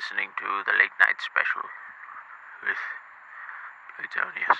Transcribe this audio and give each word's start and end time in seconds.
listening 0.00 0.32
to 0.40 0.48
the 0.64 0.72
late 0.80 0.96
night 0.96 1.20
special 1.20 1.60
with 2.64 2.80
Platonius. 4.00 4.56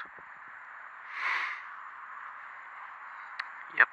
Yep. 3.72 3.89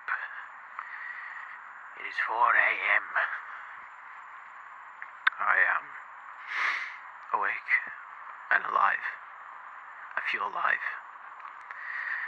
It 2.04 2.04
is 2.04 2.20
4 2.28 2.36
a.m. 2.52 3.06
I 5.40 5.56
am 5.72 5.86
awake 7.40 7.72
and 8.52 8.68
alive. 8.68 9.08
I 10.20 10.22
feel 10.28 10.44
alive. 10.44 10.84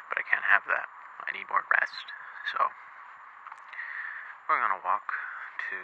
But 0.07 0.23
I 0.23 0.23
can't 0.31 0.47
have 0.47 0.63
that. 0.71 0.87
I 1.27 1.35
need 1.35 1.51
more 1.51 1.67
rest. 1.75 2.07
So, 2.55 2.71
we're 4.47 4.63
gonna 4.63 4.79
walk 4.79 5.11
to 5.67 5.77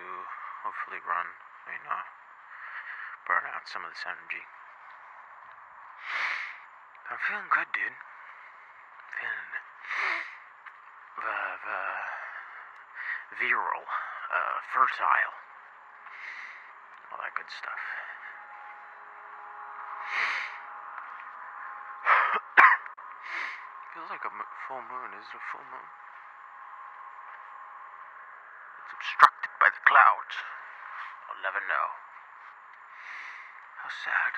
hopefully 0.63 1.03
run. 1.03 1.27
I 1.67 1.75
mean, 1.75 1.83
uh, 1.83 2.15
burn 3.25 3.45
some 3.65 3.81
of 3.81 3.89
this 3.89 4.05
energy. 4.05 4.45
I'm 7.09 7.17
feeling 7.25 7.49
good, 7.49 7.69
dude. 7.73 7.97
Feeling 9.17 9.51
uh, 11.17 11.57
uh, 11.65 12.05
virile, 13.41 13.89
uh, 13.89 14.57
fertile, 14.69 15.33
all 17.09 17.17
that 17.25 17.33
good 17.33 17.49
stuff. 17.49 17.81
Feels 23.97 24.09
like 24.13 24.25
a 24.29 24.33
full 24.69 24.83
moon. 24.85 25.09
Is 25.17 25.25
it 25.25 25.41
a 25.41 25.43
full 25.49 25.65
moon? 25.65 25.89
It's 28.85 28.93
obstructed 28.93 29.53
by 29.57 29.73
the 29.73 29.81
clouds. 29.89 30.35
I'll 31.33 31.41
never 31.41 31.65
know. 31.65 32.04
Sad. 34.03 34.35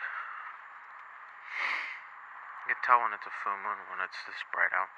I 2.67 2.71
can 2.71 2.79
tell 2.85 3.01
when 3.01 3.15
it's 3.15 3.25
a 3.25 3.33
full 3.41 3.57
moon 3.57 3.79
when 3.89 4.03
it's 4.03 4.21
this 4.27 4.43
bright 4.53 4.75
out. 4.75 4.91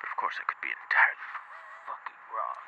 But 0.00 0.10
of 0.10 0.16
course, 0.18 0.36
I 0.40 0.44
could 0.48 0.58
be 0.64 0.72
entirely 0.72 1.28
fucking 1.86 2.22
wrong. 2.34 2.64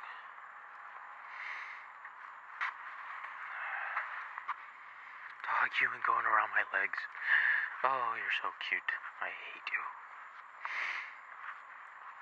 Dog, 5.42 5.70
you 5.80 5.88
and 5.90 6.04
going 6.06 6.26
around 6.28 6.54
my 6.54 6.64
legs. 6.70 7.00
Oh, 7.84 8.16
you're 8.16 8.38
so 8.40 8.52
cute. 8.68 8.92
I 9.20 9.28
hate 9.28 9.68
you. 9.68 9.84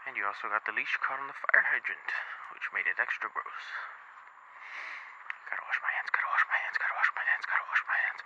And 0.08 0.16
you 0.18 0.26
also 0.26 0.48
got 0.50 0.64
the 0.66 0.74
leash 0.74 0.96
caught 1.00 1.20
on 1.20 1.28
the 1.30 1.36
fire 1.36 1.64
hydrant, 1.64 2.10
which 2.52 2.68
made 2.74 2.90
it 2.90 2.98
extra 3.00 3.30
gross. 3.30 3.66
Gotta 5.48 5.64
wash 5.64 5.80
my 5.80 5.92
hands, 5.94 6.10
gotta 6.12 6.28
wash 6.28 6.44
my 6.48 6.58
hands, 6.60 6.76
gotta 6.76 6.96
wash 6.96 7.10
my 7.14 7.24
hands, 7.24 7.44
gotta 7.46 7.66
wash 7.68 7.82
my 7.88 7.98
hands. 8.04 8.20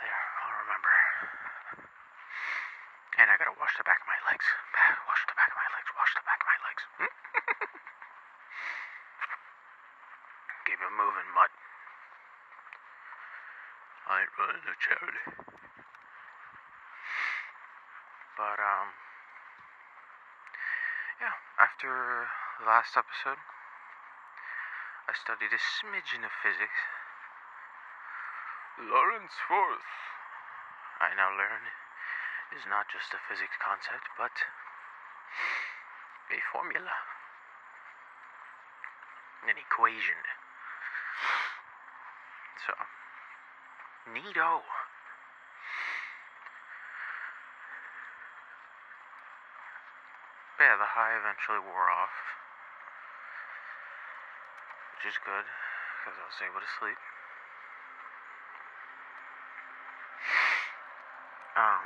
There, 0.00 0.22
I'll 0.40 0.56
remember. 0.64 0.92
And 3.20 3.26
I 3.28 3.36
gotta 3.40 3.56
wash 3.60 3.76
the 3.76 3.84
back 3.84 4.00
of 4.00 4.08
my 4.08 4.20
legs. 4.30 4.46
Wash 5.04 5.22
the 5.28 5.36
back 5.36 5.48
of 5.52 5.58
my 5.60 5.68
legs, 5.76 5.88
wash 5.96 6.12
the 6.16 6.24
back 6.24 6.40
of 6.40 6.48
my 6.48 6.58
legs. 6.64 6.82
It 10.76 10.92
moving, 10.92 11.30
mud. 11.32 11.48
I 14.06 14.20
ain't 14.20 14.36
running 14.36 14.60
a 14.68 14.76
charity. 14.76 15.24
But, 18.36 18.60
um, 18.60 18.92
yeah, 21.20 21.32
after 21.56 22.28
the 22.60 22.66
last 22.68 22.92
episode, 22.92 23.40
I 25.08 25.16
studied 25.16 25.56
a 25.56 25.58
smidgen 25.58 26.28
of 26.28 26.34
physics. 26.44 26.80
Lorentz 28.76 29.32
force, 29.48 29.92
I 31.00 31.16
now 31.16 31.32
learn, 31.32 31.72
is 32.52 32.68
not 32.68 32.92
just 32.92 33.16
a 33.16 33.20
physics 33.24 33.56
concept, 33.56 34.12
but 34.20 34.44
a 36.28 36.38
formula, 36.52 36.92
an 39.48 39.56
equation. 39.56 40.20
So, 42.66 42.74
neato. 44.10 44.62
But 50.56 50.64
yeah, 50.64 50.76
the 50.80 50.88
high 50.88 51.12
eventually 51.20 51.60
wore 51.60 51.90
off, 51.92 52.16
which 54.96 55.12
is 55.12 55.18
good 55.20 55.44
because 55.44 56.16
I 56.16 56.24
was 56.24 56.40
able 56.40 56.62
to 56.64 56.72
sleep. 56.80 56.96
Um, 61.56 61.84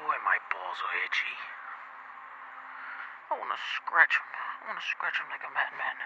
boy, 0.00 0.16
my 0.24 0.36
balls 0.52 0.80
are 0.84 0.96
itchy. 1.04 1.36
I 3.30 3.40
want 3.40 3.52
to 3.52 3.60
scratch 3.80 4.20
them. 4.20 4.28
I 4.34 4.62
want 4.68 4.80
to 4.80 4.88
scratch 4.88 5.16
them 5.16 5.28
like 5.32 5.44
a 5.44 5.52
madman. 5.52 5.96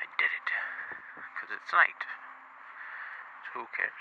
I 0.00 0.04
did 0.16 0.32
it 0.32 0.48
because 1.14 1.57
it's 1.68 1.74
night. 1.74 2.00
So 3.44 3.60
who 3.60 3.66
cares? 3.76 3.92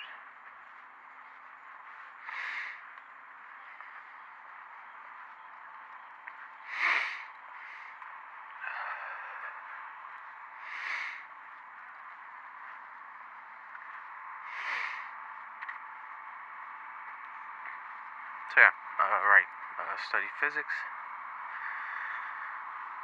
So 18.55 18.63
yeah, 18.63 18.71
uh, 18.71 19.27
right. 19.27 19.43
Uh, 19.75 19.95
study 20.07 20.31
physics. 20.39 20.71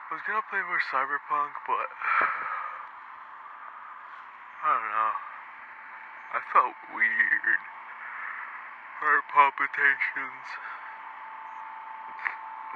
I 0.09 0.15
was 0.15 0.23
gonna 0.25 0.39
play 0.49 0.63
more 0.63 0.79
cyberpunk, 0.87 1.51
but 1.67 1.91
I 4.63 4.71
don't 4.71 4.95
know. 4.95 5.13
I 6.31 6.39
felt 6.55 6.71
weird. 6.95 7.59
Heart 9.03 9.27
palpitations. 9.27 10.47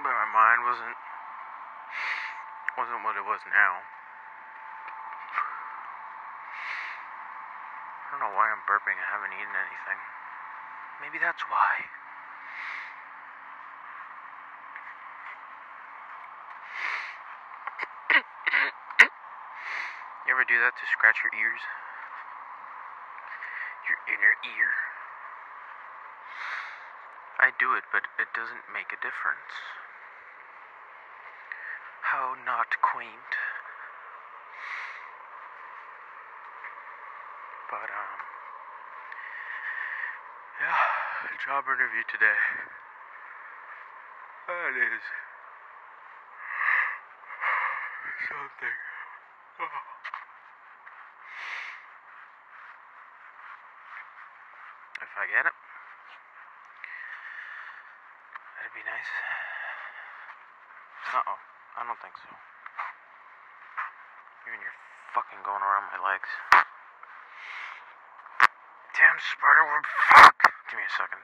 But 0.04 0.12
my 0.12 0.28
mind 0.36 0.68
wasn't 0.68 1.00
wasn't 2.76 3.02
what 3.08 3.16
it 3.16 3.24
was 3.24 3.40
now. 3.48 3.88
I 8.04 8.06
don't 8.12 8.20
know 8.20 8.36
why 8.36 8.52
I'm 8.52 8.60
burping. 8.68 9.00
I 9.00 9.08
haven't 9.08 9.32
eaten 9.32 9.56
anything. 9.56 10.00
Maybe 11.00 11.24
that's 11.24 11.42
why. 11.48 11.88
Ever 20.38 20.46
do 20.46 20.62
that 20.62 20.78
to 20.78 20.86
scratch 20.94 21.18
your 21.26 21.34
ears? 21.34 21.66
Your 23.90 23.98
inner 24.06 24.38
ear? 24.46 24.70
I 27.42 27.50
do 27.58 27.74
it, 27.74 27.82
but 27.90 28.06
it 28.22 28.30
doesn't 28.38 28.70
make 28.70 28.94
a 28.94 29.02
difference. 29.02 29.50
How 32.14 32.38
not 32.46 32.70
quaint. 32.86 33.34
But, 37.74 37.90
um, 37.90 38.18
yeah, 40.62 40.78
job 41.50 41.66
interview 41.66 42.06
today. 42.14 42.42
That 44.46 44.78
is 44.86 45.02
something. 48.30 48.78
Oh. 49.66 49.98
If 54.98 55.14
I 55.14 55.26
get 55.30 55.46
it, 55.46 55.58
that'd 59.08 59.88
be 59.88 61.16
nice. 61.16 61.16
Uh 61.16 61.24
oh, 61.32 61.40
I 61.80 61.88
don't 61.88 62.02
think 62.04 62.16
so. 62.20 62.30
Even 64.48 64.60
you're 64.60 64.80
fucking 65.16 65.42
going 65.44 65.64
around 65.64 65.92
my 65.92 66.00
legs. 66.04 66.32
Damn 68.96 69.20
spider 69.22 69.66
web, 69.68 69.86
fuck! 70.12 70.38
Give 70.72 70.78
me 70.80 70.86
a 70.88 70.94
second. 70.98 71.24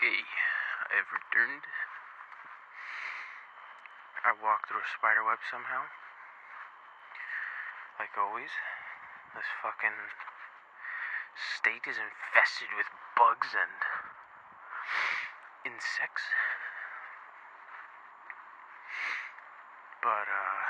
Okay, 0.00 0.24
I 0.88 0.96
have 0.96 1.12
returned. 1.12 1.60
I 4.24 4.32
walked 4.32 4.72
through 4.72 4.80
a 4.80 4.88
spider 4.96 5.20
web 5.20 5.44
somehow. 5.52 5.92
Like 8.00 8.16
always. 8.16 8.48
This 9.36 9.44
fucking 9.60 9.92
state 11.36 11.84
is 11.84 12.00
infested 12.00 12.72
with 12.80 12.88
bugs 13.12 13.52
and 13.52 13.76
insects. 15.68 16.24
But, 20.00 20.32
uh, 20.32 20.60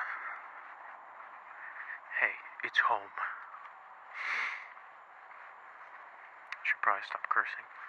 hey, 2.19 2.35
it's 2.67 2.83
home. 2.83 3.15
Should 6.67 6.83
probably 6.83 7.06
stop 7.06 7.31
cursing. 7.31 7.80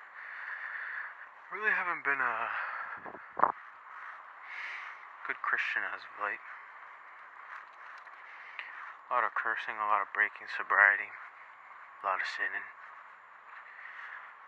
Really 1.51 1.75
haven't 1.75 2.07
been 2.07 2.23
a 2.23 2.47
good 5.27 5.35
Christian 5.43 5.83
as 5.83 5.99
of 5.99 6.15
late. 6.23 6.39
A 9.11 9.19
lot 9.19 9.27
of 9.27 9.35
cursing, 9.35 9.75
a 9.75 9.87
lot 9.91 9.99
of 9.99 10.07
breaking 10.15 10.47
sobriety, 10.55 11.11
a 11.11 12.01
lot 12.07 12.23
of 12.23 12.27
sinning. 12.31 12.63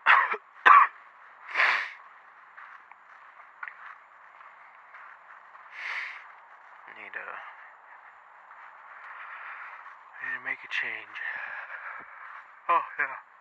need 7.04 7.12
uh, 7.12 7.20
to 7.20 7.26
need 10.24 10.40
to 10.40 10.40
make 10.40 10.64
a 10.64 10.72
change. 10.72 11.20
Oh 12.72 12.88
yeah. 12.96 13.33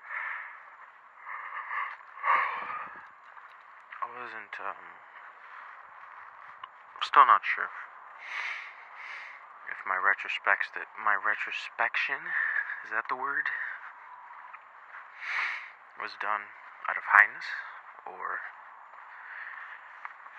Wasn't 4.13 4.53
um 4.61 4.93
still 7.01 7.25
not 7.25 7.41
sure 7.43 7.73
if 9.67 9.81
my 9.89 9.97
retrospects 9.97 10.69
that 10.77 10.87
my 11.01 11.17
retrospection 11.17 12.21
is 12.85 12.93
that 12.93 13.09
the 13.09 13.17
word 13.17 13.49
was 15.99 16.13
done 16.21 16.45
out 16.89 16.97
of 16.97 17.03
highness 17.09 17.47
or 18.05 18.43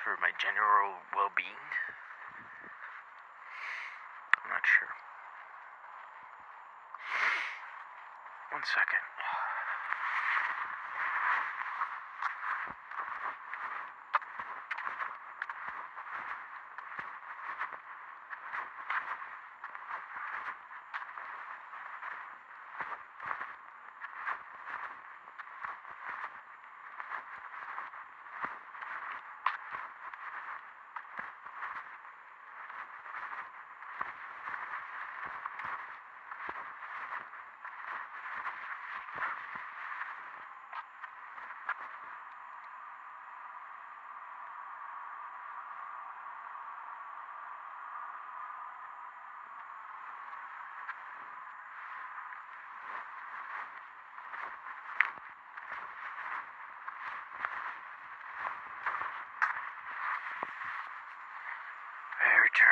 for 0.05 0.21
my 0.21 0.29
general 0.37 1.01
well-being. 1.17 1.65
I'm 4.45 4.51
not 4.53 4.61
sure. 4.69 4.93
One 8.53 8.63
second. 8.69 9.01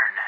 I 0.02 0.10
return. 0.10 0.18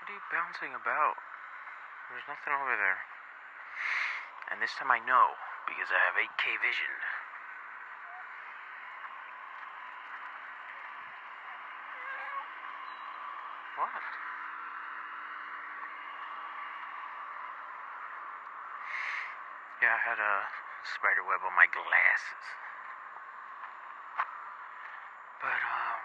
What 0.00 0.08
are 0.08 0.16
you 0.16 0.24
bouncing 0.32 0.72
about? 0.72 1.16
There's 2.08 2.28
nothing 2.28 2.52
over 2.56 2.76
there. 2.76 3.00
And 4.52 4.60
this 4.60 4.72
time 4.76 4.92
I 4.92 5.00
know, 5.04 5.36
because 5.68 5.88
I 5.88 6.00
have 6.08 6.16
8K 6.16 6.44
vision. 6.60 6.92
What? 13.80 14.04
Yeah, 19.82 19.96
I 19.96 20.00
had 20.00 20.20
a 20.20 20.34
spider 20.96 21.24
web 21.24 21.40
on 21.44 21.56
my 21.56 21.66
glasses. 21.72 22.44
But, 25.44 25.60
um. 25.60 26.00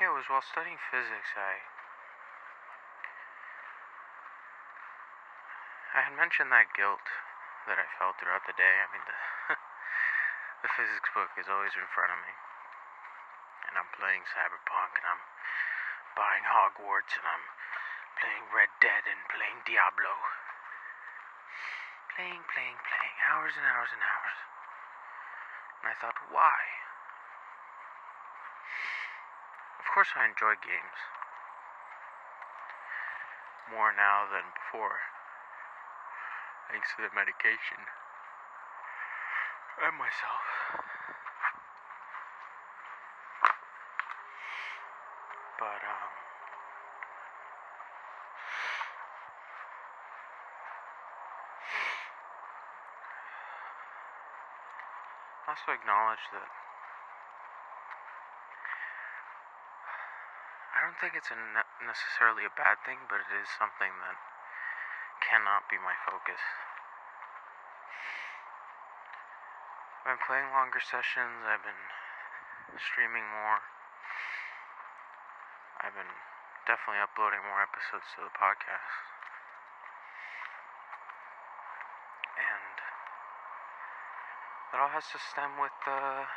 Yeah, 0.00 0.05
it 0.05 0.05
was 0.16 0.32
while 0.32 0.40
studying 0.40 0.80
physics, 0.88 1.28
I. 1.36 1.60
I 5.92 6.08
had 6.08 6.16
mentioned 6.16 6.48
that 6.48 6.72
guilt 6.72 7.04
that 7.68 7.76
I 7.76 7.84
felt 8.00 8.16
throughout 8.16 8.48
the 8.48 8.56
day. 8.56 8.80
I 8.80 8.88
mean, 8.96 9.04
the, 9.04 9.18
the 10.64 10.72
physics 10.72 11.12
book 11.12 11.36
is 11.36 11.52
always 11.52 11.76
in 11.76 11.84
front 11.92 12.16
of 12.16 12.20
me. 12.24 12.32
And 13.68 13.76
I'm 13.76 13.92
playing 13.92 14.24
Cyberpunk, 14.32 14.96
and 14.96 15.04
I'm 15.04 15.20
buying 16.16 16.48
Hogwarts, 16.48 17.12
and 17.20 17.28
I'm 17.28 17.44
playing 18.16 18.48
Red 18.56 18.72
Dead, 18.80 19.04
and 19.04 19.20
playing 19.28 19.68
Diablo. 19.68 20.16
Playing, 22.16 22.40
playing, 22.56 22.80
playing, 22.88 23.16
hours 23.28 23.52
and 23.52 23.68
hours 23.68 23.92
and 23.92 24.00
hours. 24.00 24.38
And 25.84 25.86
I 25.92 25.94
thought, 26.00 26.16
why? 26.32 26.56
Of 29.76 29.84
course, 29.96 30.12
I 30.12 30.28
enjoy 30.28 30.52
games. 30.60 31.00
More 33.72 33.96
now 33.96 34.28
than 34.28 34.44
before. 34.52 35.00
Thanks 36.68 36.92
to 37.00 37.08
the 37.08 37.08
medication. 37.16 37.80
And 39.80 39.96
myself. 39.96 40.44
But, 45.56 45.80
um. 45.80 46.12
I 55.48 55.56
also 55.56 55.72
acknowledge 55.72 56.28
that 56.36 56.55
don't 60.86 61.02
think 61.02 61.18
it's 61.18 61.34
a 61.34 61.38
ne- 61.50 61.74
necessarily 61.82 62.46
a 62.46 62.54
bad 62.54 62.78
thing, 62.86 63.10
but 63.10 63.18
it 63.18 63.26
is 63.34 63.50
something 63.58 63.90
that 64.06 64.14
cannot 65.18 65.66
be 65.66 65.82
my 65.82 65.98
focus. 66.06 66.38
I've 70.06 70.14
been 70.14 70.22
playing 70.22 70.46
longer 70.54 70.78
sessions, 70.78 71.42
I've 71.42 71.66
been 71.66 71.90
streaming 72.78 73.26
more. 73.26 73.66
I've 75.82 75.90
been 75.98 76.14
definitely 76.70 77.02
uploading 77.02 77.42
more 77.42 77.66
episodes 77.66 78.06
to 78.14 78.22
the 78.22 78.30
podcast. 78.38 78.94
And 82.38 82.74
that 84.70 84.78
all 84.78 84.94
has 84.94 85.10
to 85.10 85.18
stem 85.18 85.58
with 85.58 85.74
uh, 85.82 86.30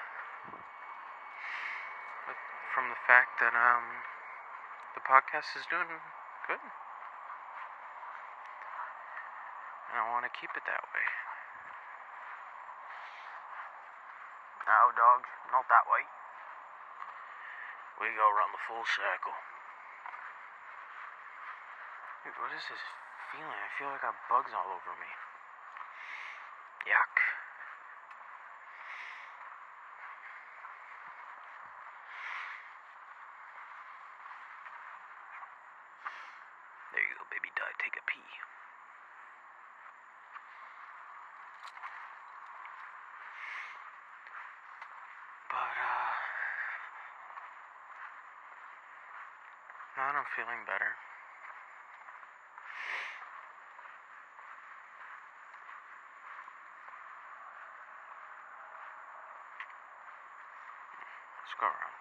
with, 2.26 2.42
from 2.74 2.90
the 2.90 2.98
fact 3.06 3.38
that 3.46 3.54
um 3.54 3.86
the 4.96 5.04
podcast 5.06 5.54
is 5.58 5.66
doing 5.70 5.90
good. 6.48 6.62
And 9.90 9.96
I 9.98 10.06
want 10.14 10.26
to 10.26 10.34
keep 10.38 10.54
it 10.54 10.66
that 10.70 10.86
way. 10.94 11.08
No, 14.70 14.94
dog, 14.94 15.26
not 15.50 15.66
that 15.66 15.90
way. 15.90 16.06
We 17.98 18.14
go 18.14 18.26
around 18.30 18.54
the 18.54 18.64
full 18.70 18.86
circle. 18.86 19.34
Dude, 22.24 22.38
what 22.38 22.54
is 22.54 22.64
this 22.70 22.84
feeling? 23.34 23.50
I 23.50 23.70
feel 23.82 23.90
like 23.90 24.06
I 24.06 24.14
have 24.14 24.22
bugs 24.30 24.54
all 24.54 24.70
over 24.70 24.94
me. 25.02 25.12
Yuck. 26.86 27.16
There 36.94 37.04
you 37.04 37.16
go, 37.18 37.26
baby 37.34 37.50
duck. 37.58 37.74
Take 37.84 37.98
a 37.98 38.04
pee. 38.06 38.24
That 50.00 50.16
I'm 50.16 50.24
feeling 50.32 50.64
better, 50.64 50.96
let's 61.36 61.52
go 61.60 61.68
around. 61.68 62.00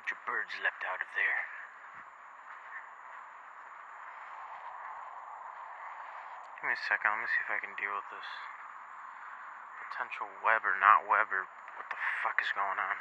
But 0.00 0.08
your 0.08 0.16
birds 0.24 0.56
leapt 0.64 0.80
out 0.88 1.04
of 1.04 1.12
there. 1.12 1.40
Give 6.56 6.72
me 6.72 6.72
a 6.72 6.80
second. 6.88 7.12
Let 7.12 7.20
me 7.20 7.28
see 7.28 7.44
if 7.44 7.52
I 7.52 7.60
can 7.60 7.76
deal 7.76 7.92
with 7.92 8.08
this 8.08 8.28
potential 9.92 10.32
web 10.40 10.64
or 10.64 10.80
not 10.80 11.04
web 11.04 11.28
or 11.28 11.44
what 11.76 11.84
the 11.92 12.00
fuck 12.24 12.40
is 12.40 12.48
going 12.56 12.80
on. 12.80 12.96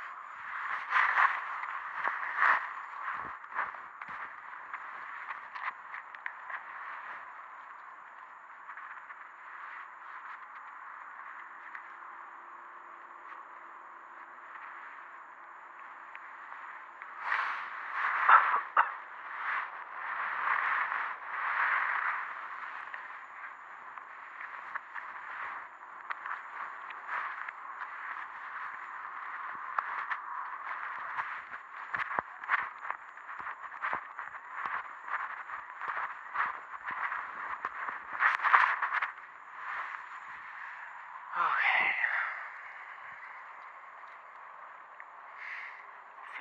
Okay. 41.32 41.96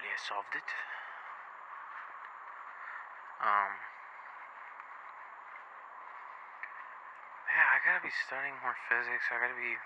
I 0.08 0.16
solved 0.16 0.56
it. 0.56 0.70
Um. 3.44 3.72
Yeah, 7.44 7.66
I 7.68 7.76
gotta 7.84 8.00
be 8.00 8.12
studying 8.24 8.56
more 8.64 8.76
physics. 8.88 9.28
I 9.28 9.36
gotta 9.36 9.58
be 9.60 9.76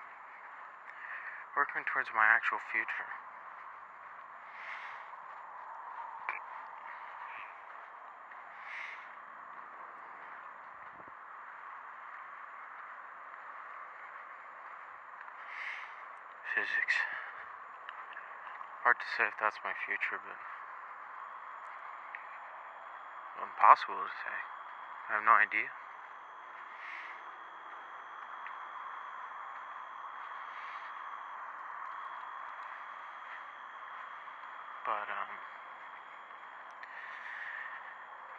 working 1.58 1.82
towards 1.90 2.10
my 2.14 2.26
actual 2.30 2.62
future. 2.70 3.10
Physics. 16.54 17.03
Hard 18.94 19.02
to 19.02 19.10
say 19.18 19.26
if 19.26 19.34
that's 19.42 19.58
my 19.66 19.74
future, 19.74 20.22
but 20.22 20.38
impossible 23.42 23.98
to 23.98 24.14
say. 24.22 24.38
I 25.10 25.18
have 25.18 25.26
no 25.26 25.34
idea. 25.34 25.66
But 34.86 35.10
um 35.10 35.34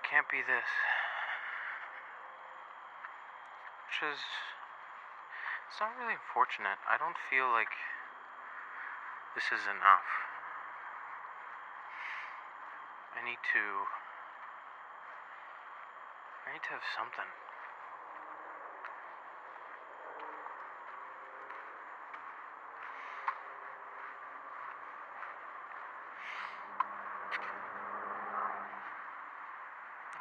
can't 0.08 0.30
be 0.32 0.40
this. 0.40 0.72
Which 3.92 4.08
is 4.08 4.24
it's 5.68 5.84
not 5.84 5.92
really 6.00 6.16
unfortunate. 6.16 6.80
I 6.88 6.96
don't 6.96 7.20
feel 7.28 7.52
like 7.52 7.76
this 9.36 9.52
is 9.52 9.68
enough. 9.68 10.35
Need 13.26 13.42
to. 13.42 13.66
I 16.46 16.54
need 16.54 16.62
to 16.62 16.78
have 16.78 16.86
something. 16.94 17.26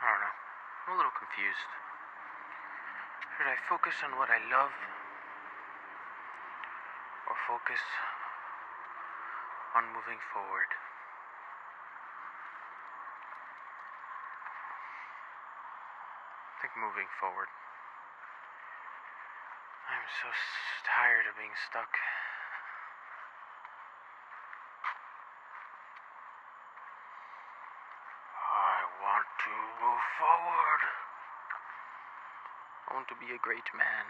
I 0.00 0.08
don't 0.08 0.20
know. 0.24 0.32
I'm 0.88 0.92
a 0.94 0.96
little 0.96 1.12
confused. 1.12 1.68
Should 3.36 3.52
I 3.52 3.60
focus 3.68 4.00
on 4.00 4.16
what 4.16 4.32
I 4.32 4.40
love? 4.48 4.72
Or 7.28 7.36
focus 7.52 7.84
on 9.76 9.92
moving 9.92 10.16
forward? 10.32 10.72
I 16.63 16.63
think 16.63 16.63
moving 16.74 17.06
forward. 17.22 17.46
I'm 19.86 20.06
so 20.22 20.28
tired 20.82 21.26
of 21.30 21.38
being 21.38 21.54
stuck. 21.70 21.92
I 28.34 28.78
want 28.98 29.28
to 29.46 29.54
move 29.78 30.04
forward. 30.18 30.82
I 32.90 32.94
want 32.94 33.06
to 33.08 33.16
be 33.22 33.30
a 33.30 33.38
great 33.38 33.68
man. 33.76 34.06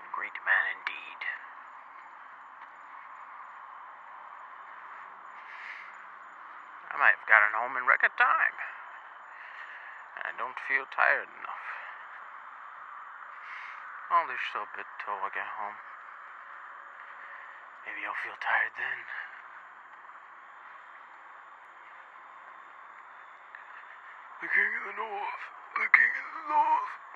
A 0.00 0.08
great 0.16 0.38
man 0.48 0.64
indeed. 0.80 1.20
I 7.28 7.36
might 7.36 7.44
have 7.44 7.52
gotten 7.52 7.60
home 7.60 7.76
in 7.76 7.84
record 7.84 8.16
time. 8.16 8.56
I 10.16 10.32
don't 10.40 10.56
feel 10.64 10.88
tired 10.96 11.28
enough. 11.28 11.64
There's 14.28 14.40
still 14.48 14.64
a 14.64 14.72
bit 14.72 14.88
till 15.04 15.12
I 15.12 15.28
get 15.36 15.44
home. 15.44 15.76
Maybe 17.84 18.00
I'll 18.08 18.16
feel 18.24 18.32
tired 18.40 18.72
then. 18.80 19.00
The 24.40 24.48
king 24.48 24.72
of 24.72 24.84
the 24.88 24.96
north. 24.96 25.44
The 25.76 25.88
king 25.92 26.12
of 26.16 26.28
the 26.32 26.44
north. 26.48 27.07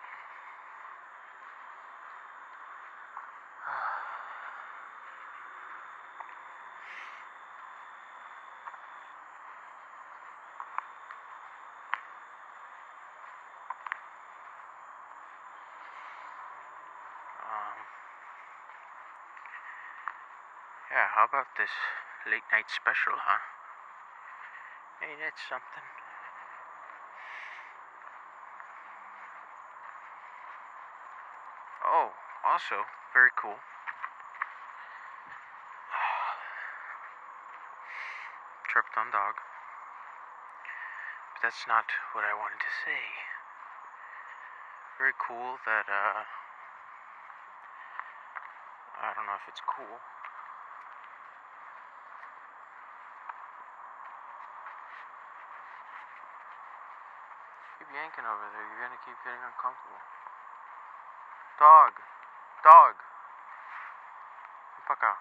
Yeah, 20.92 21.08
how 21.16 21.24
about 21.24 21.48
this 21.56 21.72
late 22.28 22.44
night 22.52 22.68
special, 22.68 23.16
huh? 23.16 23.40
Ain't 25.00 25.24
it 25.24 25.32
something? 25.48 25.88
Oh, 31.88 32.12
also, 32.44 32.84
very 33.16 33.32
cool. 33.40 33.56
Tripped 38.68 38.92
on 39.00 39.08
dog. 39.08 39.40
But 41.32 41.40
that's 41.48 41.64
not 41.64 41.88
what 42.12 42.28
I 42.28 42.36
wanted 42.36 42.60
to 42.60 42.72
say. 42.84 43.00
Very 45.00 45.16
cool 45.16 45.56
that, 45.64 45.88
uh. 45.88 46.28
I 49.02 49.16
don't 49.16 49.24
know 49.26 49.40
if 49.40 49.48
it's 49.48 49.64
cool. 49.64 49.98
Yanking 57.92 58.24
over 58.24 58.46
there. 58.56 58.64
You're 58.64 58.82
gonna 58.88 59.02
keep 59.04 59.16
getting 59.24 59.44
uncomfortable. 59.44 60.00
Dog. 61.60 61.92
Dog. 62.64 62.94
Paka. 64.88 65.12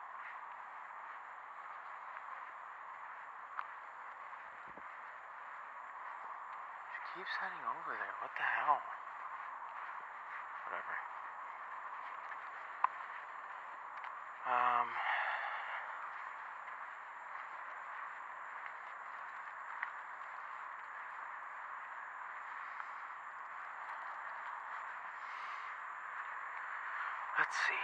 She 6.91 7.19
keeps 7.19 7.33
heading 7.37 7.63
over 7.67 7.93
there. 7.93 8.15
What 8.23 8.31
the 8.33 8.47
hell? 8.47 8.79
Whatever. 10.65 10.95
Um, 14.47 14.87
let's 27.51 27.67
see. 27.67 27.84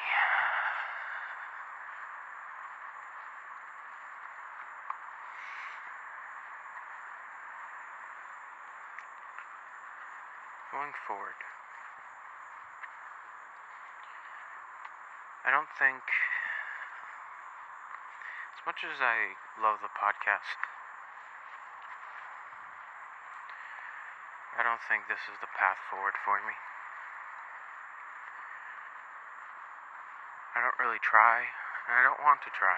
Going 10.71 10.95
forward, 11.03 11.35
I 15.43 15.51
don't 15.51 15.67
think, 15.75 15.99
as 18.55 18.63
much 18.63 18.87
as 18.87 19.01
I 19.03 19.35
love 19.59 19.83
the 19.83 19.91
podcast, 19.91 20.63
I 24.55 24.63
don't 24.63 24.79
think 24.87 25.11
this 25.11 25.19
is 25.27 25.35
the 25.41 25.51
path 25.59 25.77
forward 25.91 26.15
for 26.23 26.39
me. 26.47 26.55
Don't 30.77 30.85
really 30.85 31.01
try, 31.01 31.41
and 31.89 31.93
I 31.97 32.05
don't 32.05 32.21
want 32.21 32.45
to 32.45 32.53
try. 32.53 32.77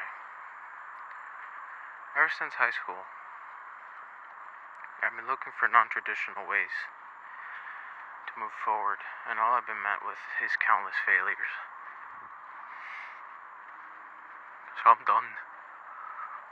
Ever 2.15 2.31
since 2.31 2.55
high 2.55 2.71
school, 2.71 3.03
I've 5.03 5.11
been 5.19 5.27
looking 5.27 5.51
for 5.59 5.67
non 5.67 5.91
traditional 5.91 6.47
ways 6.47 6.71
to 8.31 8.39
move 8.39 8.55
forward, 8.63 9.03
and 9.27 9.35
all 9.35 9.51
I've 9.51 9.67
been 9.67 9.83
met 9.83 9.99
with 10.07 10.19
is 10.39 10.55
countless 10.63 10.95
failures. 11.03 11.51
So 14.79 14.95
I'm 14.95 15.03
done. 15.03 15.35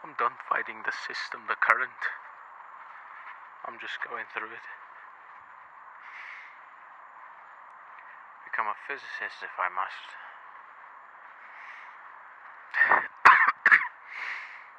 I'm 0.04 0.20
done 0.20 0.36
fighting 0.52 0.84
the 0.84 0.92
system, 0.92 1.48
the 1.48 1.56
current. 1.56 2.04
I'm 3.64 3.80
just 3.80 4.04
going 4.04 4.28
through 4.36 4.52
it. 4.52 4.68
Become 8.52 8.68
a 8.68 8.76
physicist 8.84 9.48
if 9.48 9.56
I 9.56 9.72
must. 9.72 10.27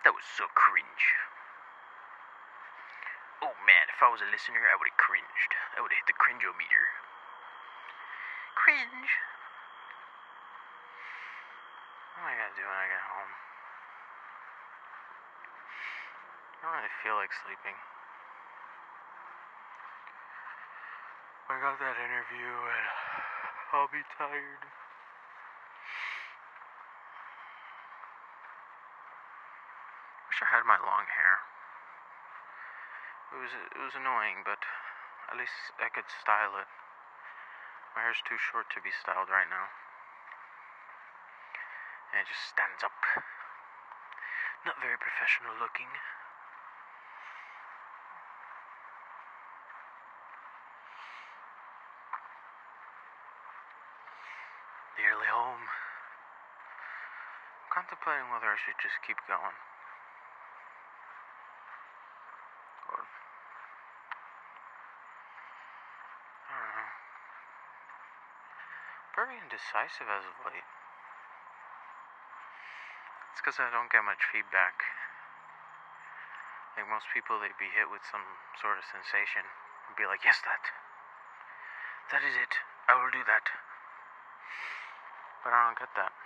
That 0.08 0.16
was 0.16 0.24
so 0.40 0.48
cringe. 0.56 1.04
Oh 3.44 3.52
man, 3.68 3.84
if 3.92 4.00
I 4.00 4.08
was 4.08 4.24
a 4.24 4.30
listener, 4.32 4.64
I 4.64 4.72
would 4.80 4.88
have 4.88 4.96
cringed. 4.96 5.52
I 5.76 5.84
would 5.84 5.92
have 5.92 6.00
hit 6.00 6.08
the 6.08 6.16
cringeometer. 6.16 6.84
Cringe. 8.56 9.12
What 12.16 12.24
am 12.24 12.32
I 12.32 12.40
gonna 12.40 12.56
do 12.56 12.64
when 12.64 12.72
I 12.72 12.88
get 12.88 13.04
home? 13.04 13.32
I 16.56 16.60
don't 16.64 16.72
really 16.80 16.96
feel 17.04 17.16
like 17.20 17.32
sleeping. 17.44 17.76
I 21.52 21.54
got 21.60 21.76
that 21.84 21.96
interview 22.00 22.48
and 22.48 22.86
I'll 23.76 23.92
be 23.92 24.00
tired. 24.16 24.87
Wish 30.38 30.46
I 30.46 30.54
had 30.54 30.70
my 30.70 30.78
long 30.78 31.02
hair. 31.10 31.42
It 33.34 33.42
was 33.42 33.50
it 33.50 33.82
was 33.82 33.98
annoying, 33.98 34.46
but 34.46 34.62
at 35.26 35.34
least 35.34 35.50
I 35.82 35.90
could 35.90 36.06
style 36.06 36.54
it. 36.62 36.70
My 37.98 38.06
hair's 38.06 38.22
too 38.22 38.38
short 38.38 38.70
to 38.70 38.78
be 38.78 38.94
styled 38.94 39.26
right 39.26 39.50
now. 39.50 39.66
And 42.14 42.22
it 42.22 42.30
just 42.30 42.54
stands 42.54 42.86
up. 42.86 42.94
Not 44.62 44.78
very 44.78 44.94
professional 44.94 45.58
looking. 45.58 45.90
Nearly 55.02 55.26
home. 55.34 55.66
I'm 57.66 57.70
contemplating 57.74 58.30
whether 58.30 58.46
I 58.46 58.58
should 58.62 58.78
just 58.78 59.02
keep 59.02 59.18
going. 59.26 59.58
Or 62.88 63.04
I 66.48 66.56
don't 66.56 66.72
know. 66.72 66.88
Very 69.28 69.44
indecisive 69.44 70.08
as 70.08 70.24
of 70.24 70.40
late. 70.48 70.64
It's 73.28 73.44
because 73.44 73.60
I 73.60 73.68
don't 73.68 73.92
get 73.92 74.00
much 74.00 74.24
feedback. 74.24 74.80
Like 76.72 76.88
most 76.88 77.12
people, 77.12 77.36
they'd 77.36 77.52
be 77.60 77.68
hit 77.68 77.92
with 77.92 78.00
some 78.08 78.24
sort 78.56 78.80
of 78.80 78.88
sensation 78.88 79.44
and 79.44 79.92
be 80.00 80.08
like, 80.08 80.24
yes, 80.24 80.40
that. 80.48 80.72
That 82.08 82.24
is 82.24 82.40
it. 82.40 82.56
I 82.88 82.96
will 82.96 83.12
do 83.12 83.20
that. 83.28 83.52
But 85.44 85.52
I 85.52 85.60
don't 85.60 85.76
get 85.76 85.92
that. 85.92 86.16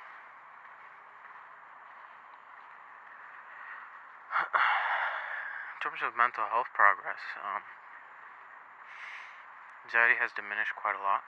In 5.75 5.79
terms 5.83 6.07
of 6.07 6.15
mental 6.15 6.47
health 6.55 6.71
progress, 6.71 7.19
um, 7.43 7.67
anxiety 9.91 10.15
has 10.23 10.31
diminished 10.31 10.79
quite 10.79 10.95
a 10.95 11.03
lot. 11.03 11.27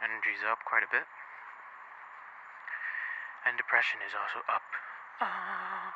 Energy's 0.00 0.40
up 0.48 0.64
quite 0.64 0.80
a 0.82 0.88
bit. 0.88 1.04
And 3.44 3.56
depression 3.56 4.00
is 4.04 4.16
also 4.16 4.40
up. 4.48 4.64
Ah. 5.20 5.92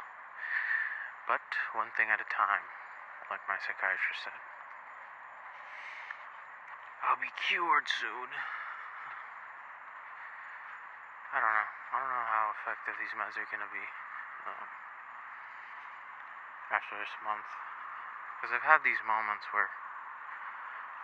But 1.24 1.44
one 1.72 1.88
thing 1.96 2.12
at 2.12 2.20
a 2.20 2.28
time, 2.28 2.68
like 3.32 3.40
my 3.48 3.56
psychiatrist 3.56 4.28
said. 4.28 4.40
I'll 7.04 7.20
be 7.20 7.32
cured 7.48 7.88
soon. 7.88 8.28
I 11.32 11.40
don't 11.40 11.54
know. 11.56 11.70
I 11.92 11.96
don't 12.00 12.12
know 12.12 12.28
how 12.28 12.44
effective 12.60 12.96
these 13.00 13.12
meds 13.16 13.36
are 13.40 13.48
gonna 13.48 13.68
be 13.72 13.86
um, 14.48 14.68
after 16.72 16.96
this 17.00 17.12
month. 17.24 17.48
Because 18.36 18.52
I've 18.56 18.64
had 18.64 18.84
these 18.84 19.00
moments 19.04 19.48
where 19.52 19.68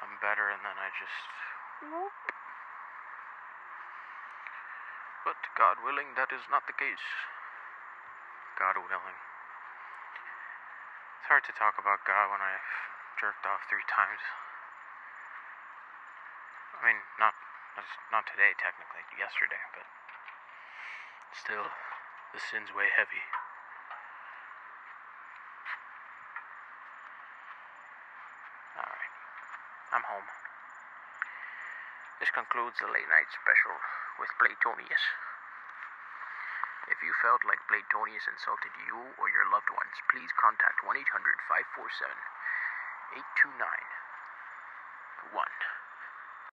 I'm 0.04 0.20
better 0.20 0.52
and 0.52 0.60
then 0.64 0.76
I 0.76 0.88
just. 0.96 1.28
Whoop. 1.84 2.49
But 5.24 5.37
God 5.56 5.76
willing, 5.85 6.16
that 6.16 6.33
is 6.33 6.48
not 6.48 6.64
the 6.64 6.76
case. 6.76 7.04
God 8.56 8.76
willing. 8.80 9.18
It's 11.20 11.28
hard 11.28 11.44
to 11.44 11.54
talk 11.56 11.76
about 11.76 12.04
God 12.09 12.33
when 12.33 12.40
I've 12.40 12.70
jerked 13.20 13.44
off 13.44 13.64
three 13.68 13.85
times. 13.88 14.20
I 16.80 16.88
mean, 16.88 17.00
not 17.20 17.37
not 18.11 18.24
today 18.26 18.56
technically, 18.56 19.04
yesterday, 19.16 19.61
but 19.76 19.87
still, 21.37 21.68
the 22.33 22.40
sin's 22.40 22.72
way 22.74 22.88
heavy. 22.96 23.22
Alright, 28.76 29.14
I'm 29.92 30.04
home. 30.09 30.28
This 32.30 32.46
concludes 32.46 32.78
the 32.78 32.86
late 32.86 33.10
night 33.10 33.26
special 33.42 33.74
with 34.22 34.30
Platonius. 34.38 35.02
If 36.86 37.02
you 37.02 37.10
felt 37.26 37.42
like 37.42 37.58
Platonius 37.66 38.22
insulted 38.30 38.70
you 38.86 39.02
or 39.18 39.26
your 39.34 39.50
loved 39.50 39.66
ones, 39.66 39.98
please 40.14 40.30
contact 40.38 40.78
1 40.86 40.94
800 40.94 41.10
547 41.74 42.06
829 43.18 43.66
1. 43.66 43.89